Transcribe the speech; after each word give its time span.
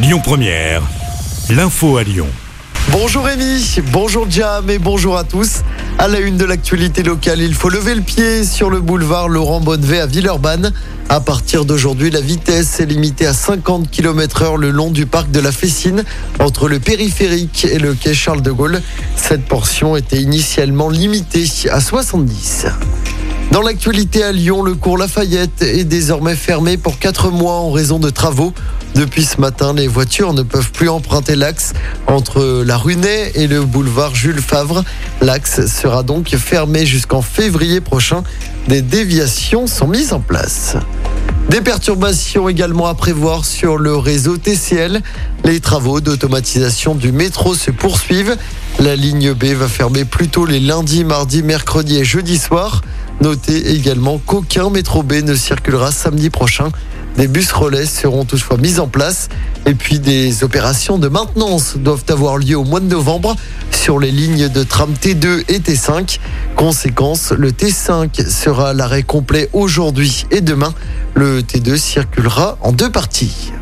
Lyon 0.00 0.20
Première, 0.22 0.82
l'info 1.50 1.96
à 1.96 2.04
Lyon. 2.04 2.28
Bonjour 2.92 3.24
Rémi, 3.24 3.80
bonjour 3.90 4.30
Jam 4.30 4.70
et 4.70 4.78
bonjour 4.78 5.16
à 5.16 5.24
tous. 5.24 5.62
À 5.98 6.06
la 6.06 6.20
une 6.20 6.36
de 6.36 6.44
l'actualité 6.44 7.02
locale, 7.02 7.40
il 7.40 7.52
faut 7.52 7.68
lever 7.68 7.96
le 7.96 8.02
pied 8.02 8.44
sur 8.44 8.70
le 8.70 8.80
boulevard 8.80 9.28
Laurent 9.28 9.60
Bonnevet 9.60 9.98
à 9.98 10.06
Villeurbanne. 10.06 10.72
À 11.08 11.18
partir 11.18 11.64
d'aujourd'hui, 11.64 12.12
la 12.12 12.20
vitesse 12.20 12.78
est 12.78 12.86
limitée 12.86 13.26
à 13.26 13.32
50 13.32 13.90
km 13.90 14.42
heure 14.42 14.56
le 14.56 14.70
long 14.70 14.92
du 14.92 15.04
parc 15.04 15.32
de 15.32 15.40
la 15.40 15.50
Fessine, 15.50 16.04
entre 16.38 16.68
le 16.68 16.78
périphérique 16.78 17.66
et 17.68 17.80
le 17.80 17.94
quai 17.94 18.14
Charles 18.14 18.42
de 18.42 18.52
Gaulle. 18.52 18.80
Cette 19.16 19.46
portion 19.46 19.96
était 19.96 20.22
initialement 20.22 20.90
limitée 20.90 21.46
à 21.72 21.80
70. 21.80 22.66
Dans 23.50 23.62
l'actualité 23.62 24.22
à 24.22 24.30
Lyon, 24.30 24.62
le 24.62 24.74
cours 24.74 24.96
Lafayette 24.96 25.62
est 25.62 25.84
désormais 25.84 26.36
fermé 26.36 26.76
pour 26.76 27.00
4 27.00 27.32
mois 27.32 27.54
en 27.54 27.72
raison 27.72 27.98
de 27.98 28.10
travaux. 28.10 28.54
Depuis 28.94 29.24
ce 29.24 29.40
matin, 29.40 29.72
les 29.74 29.86
voitures 29.86 30.32
ne 30.32 30.42
peuvent 30.42 30.72
plus 30.72 30.88
emprunter 30.88 31.36
l'axe 31.36 31.72
entre 32.06 32.62
la 32.64 32.76
Runée 32.76 33.30
et 33.34 33.46
le 33.46 33.62
boulevard 33.64 34.14
Jules 34.14 34.40
Favre. 34.40 34.84
L'axe 35.20 35.66
sera 35.66 36.02
donc 36.02 36.28
fermé 36.36 36.84
jusqu'en 36.84 37.22
février 37.22 37.80
prochain. 37.80 38.24
Des 38.66 38.82
déviations 38.82 39.66
sont 39.66 39.86
mises 39.86 40.12
en 40.12 40.20
place. 40.20 40.76
Des 41.48 41.62
perturbations 41.62 42.48
également 42.48 42.88
à 42.88 42.94
prévoir 42.94 43.46
sur 43.46 43.78
le 43.78 43.96
réseau 43.96 44.36
TCL. 44.36 45.00
Les 45.44 45.60
travaux 45.60 46.00
d'automatisation 46.00 46.94
du 46.94 47.10
métro 47.10 47.54
se 47.54 47.70
poursuivent. 47.70 48.36
La 48.80 48.96
ligne 48.96 49.32
B 49.32 49.46
va 49.54 49.66
fermer 49.66 50.04
plutôt 50.04 50.44
les 50.44 50.60
lundis, 50.60 51.04
mardis, 51.04 51.42
mercredis 51.42 51.98
et 51.98 52.04
jeudi 52.04 52.36
soir. 52.36 52.82
Notez 53.22 53.74
également 53.74 54.18
qu'aucun 54.18 54.68
métro 54.68 55.02
B 55.02 55.14
ne 55.24 55.34
circulera 55.34 55.90
samedi 55.90 56.28
prochain. 56.28 56.68
Des 57.18 57.26
bus 57.26 57.50
relais 57.50 57.84
seront 57.84 58.24
toutefois 58.24 58.58
mis 58.58 58.78
en 58.78 58.86
place. 58.86 59.28
Et 59.66 59.74
puis 59.74 59.98
des 59.98 60.44
opérations 60.44 60.98
de 60.98 61.08
maintenance 61.08 61.76
doivent 61.76 62.04
avoir 62.10 62.38
lieu 62.38 62.56
au 62.56 62.62
mois 62.62 62.78
de 62.78 62.86
novembre 62.86 63.34
sur 63.72 63.98
les 63.98 64.12
lignes 64.12 64.48
de 64.48 64.62
tram 64.62 64.94
T2 64.94 65.42
et 65.48 65.58
T5. 65.58 66.20
Conséquence, 66.54 67.32
le 67.32 67.50
T5 67.50 68.24
sera 68.28 68.70
à 68.70 68.72
l'arrêt 68.72 69.02
complet 69.02 69.50
aujourd'hui 69.52 70.26
et 70.30 70.40
demain. 70.40 70.72
Le 71.14 71.40
T2 71.42 71.76
circulera 71.76 72.56
en 72.60 72.70
deux 72.70 72.90
parties. 72.90 73.52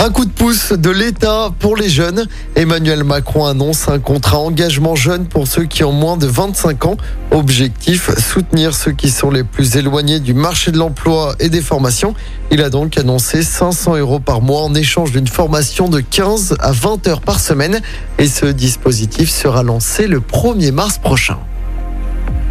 Un 0.00 0.10
coup 0.10 0.24
de 0.24 0.30
pouce 0.30 0.70
de 0.72 0.90
l'État 0.90 1.50
pour 1.58 1.74
les 1.76 1.88
jeunes. 1.88 2.28
Emmanuel 2.54 3.02
Macron 3.02 3.46
annonce 3.46 3.88
un 3.88 3.98
contrat 3.98 4.38
engagement 4.38 4.94
jeune 4.94 5.26
pour 5.26 5.48
ceux 5.48 5.64
qui 5.64 5.82
ont 5.82 5.90
moins 5.90 6.16
de 6.16 6.28
25 6.28 6.86
ans. 6.86 6.96
Objectif, 7.32 8.08
soutenir 8.16 8.76
ceux 8.76 8.92
qui 8.92 9.10
sont 9.10 9.32
les 9.32 9.42
plus 9.42 9.76
éloignés 9.76 10.20
du 10.20 10.34
marché 10.34 10.70
de 10.70 10.78
l'emploi 10.78 11.34
et 11.40 11.48
des 11.48 11.60
formations. 11.60 12.14
Il 12.52 12.62
a 12.62 12.70
donc 12.70 12.96
annoncé 12.96 13.42
500 13.42 13.96
euros 13.96 14.20
par 14.20 14.40
mois 14.40 14.62
en 14.62 14.72
échange 14.72 15.10
d'une 15.10 15.26
formation 15.26 15.88
de 15.88 15.98
15 15.98 16.54
à 16.60 16.70
20 16.70 17.08
heures 17.08 17.20
par 17.20 17.40
semaine. 17.40 17.80
Et 18.20 18.28
ce 18.28 18.46
dispositif 18.46 19.28
sera 19.28 19.64
lancé 19.64 20.06
le 20.06 20.20
1er 20.20 20.70
mars 20.70 20.98
prochain. 20.98 21.38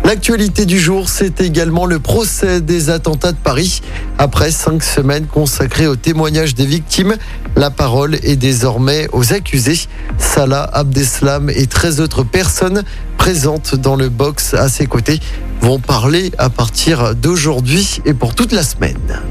L'actualité 0.07 0.65
du 0.65 0.79
jour, 0.79 1.09
c'est 1.09 1.41
également 1.41 1.85
le 1.85 1.99
procès 1.99 2.61
des 2.61 2.89
attentats 2.89 3.33
de 3.33 3.37
Paris. 3.37 3.81
Après 4.17 4.51
cinq 4.51 4.81
semaines 4.81 5.25
consacrées 5.25 5.85
au 5.85 5.97
témoignage 5.97 6.55
des 6.55 6.65
victimes, 6.65 7.17
la 7.57 7.71
parole 7.71 8.15
est 8.23 8.37
désormais 8.37 9.09
aux 9.11 9.33
accusés. 9.33 9.81
Salah 10.17 10.63
Abdeslam 10.71 11.49
et 11.49 11.67
13 11.67 11.99
autres 11.99 12.23
personnes 12.23 12.83
présentes 13.17 13.75
dans 13.75 13.97
le 13.97 14.07
box 14.07 14.53
à 14.53 14.69
ses 14.69 14.85
côtés 14.85 15.19
vont 15.59 15.79
parler 15.79 16.31
à 16.37 16.49
partir 16.49 17.13
d'aujourd'hui 17.13 17.99
et 18.05 18.13
pour 18.13 18.33
toute 18.33 18.53
la 18.53 18.63
semaine. 18.63 19.21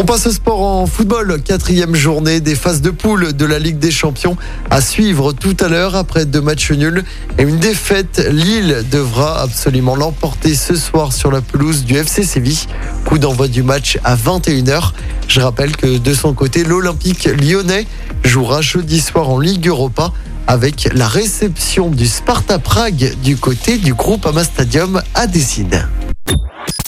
On 0.00 0.04
passe 0.04 0.26
au 0.26 0.32
sport 0.32 0.62
en 0.62 0.86
football. 0.86 1.42
Quatrième 1.42 1.94
journée 1.94 2.40
des 2.40 2.54
phases 2.54 2.80
de 2.80 2.88
poule 2.88 3.34
de 3.34 3.44
la 3.44 3.58
Ligue 3.58 3.78
des 3.78 3.90
Champions 3.90 4.34
à 4.70 4.80
suivre 4.80 5.34
tout 5.34 5.54
à 5.60 5.68
l'heure 5.68 5.94
après 5.94 6.24
deux 6.24 6.40
matchs 6.40 6.72
nuls 6.72 7.04
et 7.36 7.42
une 7.42 7.58
défaite. 7.58 8.26
Lille 8.30 8.82
devra 8.90 9.42
absolument 9.42 9.96
l'emporter 9.96 10.54
ce 10.54 10.74
soir 10.74 11.12
sur 11.12 11.30
la 11.30 11.42
pelouse 11.42 11.84
du 11.84 11.96
FC 11.96 12.22
Séville. 12.22 12.66
Coup 13.04 13.18
d'envoi 13.18 13.46
du 13.46 13.62
match 13.62 13.98
à 14.02 14.16
21h. 14.16 14.92
Je 15.28 15.40
rappelle 15.42 15.76
que 15.76 15.98
de 15.98 16.14
son 16.14 16.32
côté, 16.32 16.64
l'Olympique 16.64 17.26
lyonnais 17.26 17.86
jouera 18.24 18.62
jeudi 18.62 19.02
soir 19.02 19.28
en 19.28 19.38
Ligue 19.38 19.68
Europa 19.68 20.14
avec 20.46 20.88
la 20.94 21.08
réception 21.08 21.90
du 21.90 22.06
Sparta 22.06 22.58
Prague 22.58 23.16
du 23.22 23.36
côté 23.36 23.76
du 23.76 23.92
groupe 23.92 24.24
Ama 24.24 24.44
Stadium 24.44 25.02
à 25.14 25.26
Dessine. 25.26 25.86